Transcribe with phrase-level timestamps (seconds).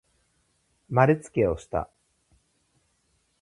[0.89, 1.87] まるつけをした。